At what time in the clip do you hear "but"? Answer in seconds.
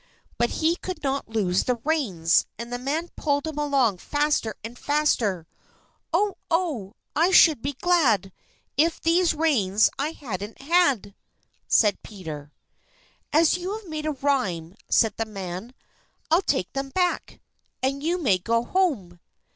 0.39-0.49